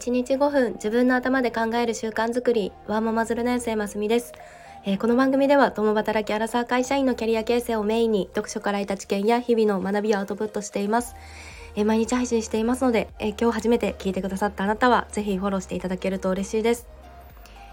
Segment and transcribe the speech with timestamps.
[0.00, 4.32] 1日5分自分の頭で考える習慣づくりワーママズル年生ますみです、
[4.86, 11.16] えー、この番組では共働きアラサー会社員のキャリア形成をメインに読書から得た知見や日々の学びをアウトプットしています、
[11.76, 16.86] えー、毎日配信していますので、えー、今日初めて聞いてくださったあなたはぜひフォローしていただけると嬉しいです。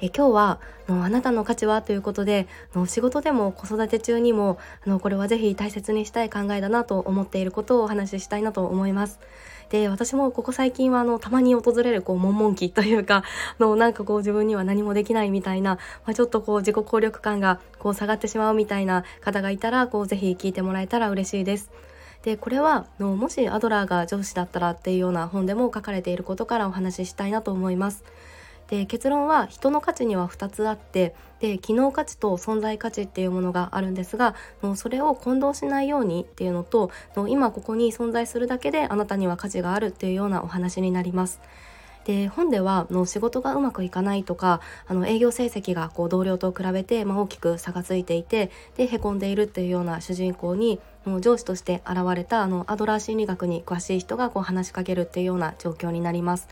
[0.00, 9.18] え今日はのあなたの価値はということでの仕事でも子育て中にもあのこれはぜひ大切にしたい考えだなと思っていることをお話ししたいなと思います。
[9.70, 13.24] で私もここ最近はあのたまに訪れるこう悶々期というか
[13.58, 15.76] のなんかこう自分には何もできないみたいな、
[16.06, 21.70] まあ、ちょっとこう自己効力感がこう下がってしまうみたいな方がいたらこうぜひ聞いてもらえたら嬉しいです。
[22.22, 28.04] でこれはのもしアドラーが上司だったらっていうような本でも書かれていることからお話ししたいなと思います。
[28.68, 36.90] で結論は人の価値には2つあってで機能価値と存在価値っていうものがあるんですがもうそれを混同しないようにっていうのと
[37.28, 41.40] 今ここに存在するだけであなたには価値があるっていうようなお話になります。
[42.04, 56.48] で本ではの仕事がうまくいかないとかあの営業成績がこう同僚と比べて、まあ、大きく差がついていてでへこんでいるっていうような主人公にもう上司として現れたあのアドラー心理学に詳しい人がこう話しかけるっていうような状況になります。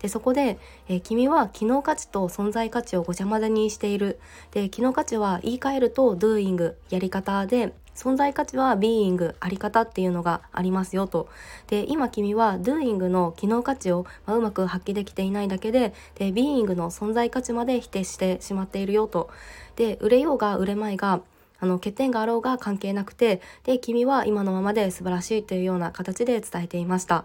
[0.00, 0.58] でそこで、
[0.88, 4.18] えー、君は機能価値と存在価値をごちゃ混ぜにしている。
[4.50, 11.28] で機能価値は言い換えると doing やり方で存在価値は being あり方っていうのがありますよと。
[11.66, 19.28] で今君は doing の機能価値を、ま、うまく発揮できていないだけでで being の存在価値まで否定してしまっているよと。
[19.76, 21.20] で売れようが売れまいが
[21.60, 27.24] あの欠点があろうが関係なくてで君は今のままで素晴らしいというような形で伝えていました。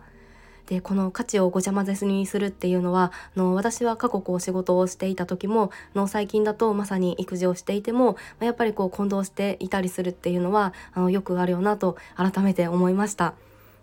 [0.68, 13.36] でこの価値をごちゃ混ぜにするっていうのはあの私は過去こう仕事をしていた時もの最近だとまさに育児をしていてもやっぱりこう混同していたりするっていうのはあのよくあるよなと改めて思いました。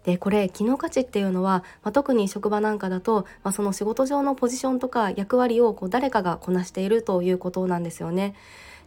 [0.04, 8.34] でこれ機能価値っていうのは、まあ、特に職場なんかだと、まあ、その仕事上のポジションとか役割をこう誰かがこなしているということなんですよね。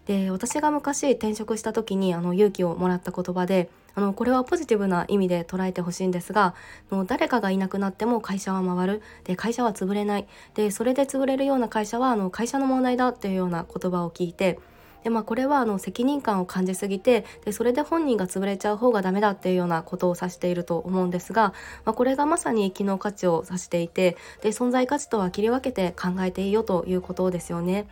[0.06, 6.54] で私が昔転職した時にあの勇気をもらった言葉であのこれはポジティブな意味で捉えてほしいんですが
[6.92, 14.60] の誰かがいなくなっても会社は回るで会社は潰れないでそれで潰れるような会社はあの会社の問題だっていうような言葉を聞いて
[15.06, 21.54] でまあ、これはあの責任感を感じすぎてでそれで本人が潰れちゃう方がダメだっていうようなことを指していると思うんですが、
[21.86, 27.86] まあ、これがまさに機能価値を指していてで存在価値とは切り分けて考えていいよということですよね。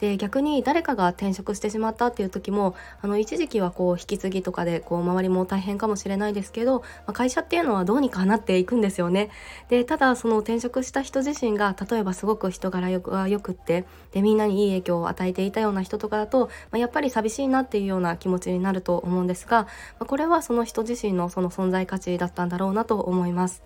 [0.00, 9.30] で逆に誰かが転職してしまったっていう時もあの一時期はこう引き継ぎとかでこう周りも大変かもしれないですけど、まあ、会社っていうのはどうにかなっていくんですよね。
[9.68, 19.68] でただその転職した人自身が例えばすごく人柄がよくってでみんなにいい影響を与えていたような人とかだと、まあ、やっぱり寂しいなっていうような気持ちになると思うんですが、ま
[20.00, 23.62] あ、これはその人自身のその存在価値だったんだろうなと思います。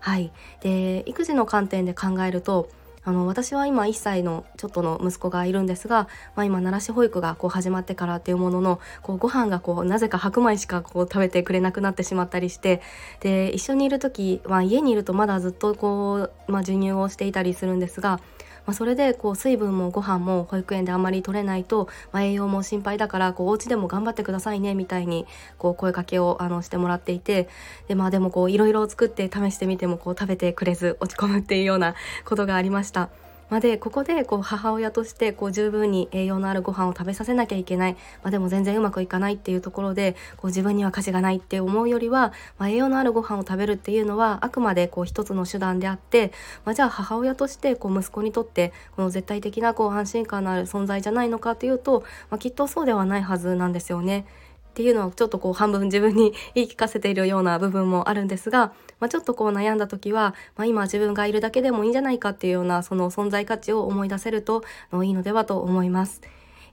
[0.00, 2.68] はい、で育児の観点で考えると
[3.04, 12.80] あの私は今1歳のちょっとの息子がいるんですが、まあ、今奈良市保育がこう始まってからっていうもののこうご飯がこうなぜか白米しかこう食べてくれなくなってしまったりして
[13.20, 18.20] で一緒にいる時、は、家にいるとまだずっとこう、まあ、授乳をしていたりするんですが
[18.66, 25.26] まあ、それでこう水分もご飯も保育園であんまり取れないと、まあ、栄養も心配だからこうお家でも頑張ってくださいねみたいに
[25.58, 27.48] こう声かけをあのしてもらっていて
[27.88, 33.21] で,、まあ、でもいろいろ作って試してみてもこう食べてくれず落ち込むっていうようなことがありました。
[33.52, 37.92] ま、でここでこう母親としてこう十分に栄養のあるご飯を食べさせなきゃいけない、
[38.22, 46.32] まあ、でも全然うまくいかないっていうところでこう自分には価値がないって思うよりは、まあ、栄養のあるご飯を食べるっていうのはあくまでこう一つの手段であって、
[46.64, 54.24] まあ、じゃあ母親としてこう息子にとってこの絶対的なこう安心感のある存在じゃないのかというと、ま、きっとそうではないはずなんですよね。
[54.72, 64.64] っていうのはちょっとこう半分自分に言い聞かせているような部分もあるんですが、まあ、ちょっとこう悩んだ時は、まあ、今自分がいるだけでもいいんじゃないかっていうようなその存在価値を思い出せると
[65.04, 66.22] いいのではと思います。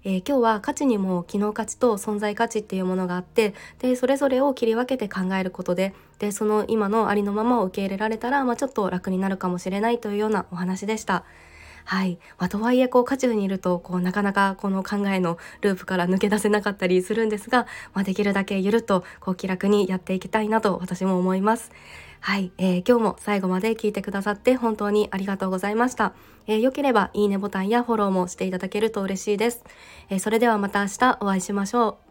[0.06, 11.26] えー、今日は価値にも機能価値と存在価値っていうものがあってでそれぞれを切り分けて考えることででその今のありのままを受け入れられたら、まあ、ちょっと楽になるかもしれないというようなお話でした。
[11.90, 12.20] はい。
[12.38, 17.66] まあ、とはいえ、こう、渦中にいると、こう、なかなかこの考えのループから抜け出せなかったりするんですが、
[17.96, 21.72] まあ、できるだけゆるっと、こう、気楽にやっていきたいなと私も思います。
[22.20, 26.14] はい、えー、今日も最後まで聞いてくださって本当にありがとうございました。
[26.46, 29.64] えー、良ければいいねボタンやフォローもしていただけると嬉しいです。
[30.10, 32.09] えー、それではまた明日お会いしましょう。